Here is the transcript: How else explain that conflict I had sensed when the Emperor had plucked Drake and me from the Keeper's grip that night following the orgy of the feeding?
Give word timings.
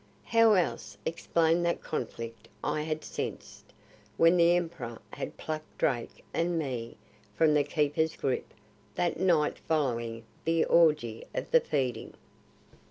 How 0.23 0.53
else 0.53 0.97
explain 1.05 1.61
that 1.61 1.83
conflict 1.83 2.47
I 2.63 2.81
had 2.81 3.03
sensed 3.03 3.65
when 4.17 4.35
the 4.35 4.55
Emperor 4.55 4.99
had 5.13 5.37
plucked 5.37 5.77
Drake 5.77 6.23
and 6.33 6.57
me 6.57 6.97
from 7.35 7.53
the 7.53 7.63
Keeper's 7.63 8.15
grip 8.15 8.51
that 8.95 9.19
night 9.19 9.59
following 9.59 10.23
the 10.43 10.65
orgy 10.65 11.25
of 11.35 11.51
the 11.51 11.61
feeding? 11.61 12.15